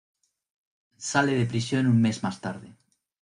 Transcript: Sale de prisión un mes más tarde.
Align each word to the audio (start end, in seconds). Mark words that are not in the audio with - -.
Sale 1.09 1.33
de 1.37 1.45
prisión 1.45 1.85
un 1.85 2.01
mes 2.01 2.23
más 2.23 2.41
tarde. 2.41 2.73